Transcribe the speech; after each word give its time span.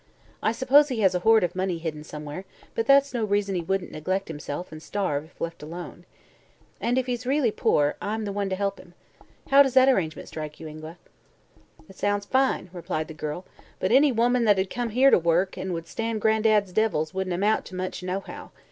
I 0.41 0.51
suppose 0.51 0.87
he 0.89 1.01
has 1.01 1.13
a 1.13 1.19
hoard 1.19 1.43
of 1.43 1.55
money 1.55 1.77
hidden 1.77 2.03
somewhere, 2.03 2.43
but 2.73 2.87
that's 2.87 3.13
no 3.13 3.23
reason 3.23 3.53
he 3.53 3.61
wouldn't 3.61 3.91
neglect 3.91 4.29
himself 4.29 4.71
and 4.71 4.81
starve 4.81 5.25
if 5.25 5.39
left 5.39 5.61
alone. 5.61 6.05
And, 6.79 6.97
if 6.97 7.05
he's 7.05 7.27
really 7.27 7.51
poor, 7.51 7.97
I'm 8.01 8.25
the 8.25 8.31
one 8.31 8.49
to 8.49 8.55
help 8.55 8.79
him. 8.79 8.95
How 9.51 9.61
does 9.61 9.75
that 9.75 9.87
arrangement 9.87 10.27
strike 10.27 10.59
you, 10.59 10.67
Ingua?" 10.67 10.97
"It 11.87 11.97
sounds 11.97 12.25
fine," 12.25 12.71
replied 12.73 13.09
the 13.09 13.13
girl, 13.13 13.45
"but 13.79 13.91
any 13.91 14.11
woman 14.11 14.43
that'd 14.45 14.71
come 14.71 14.89
here 14.89 15.11
to 15.11 15.19
work, 15.19 15.55
an' 15.55 15.71
would 15.71 15.85
stan' 15.87 16.17
Gran'dad's 16.19 16.73
devils, 16.73 17.13
wouldn't 17.13 17.35
amount 17.35 17.65
to 17.65 17.75
much, 17.75 18.01
nohow. 18.01 18.49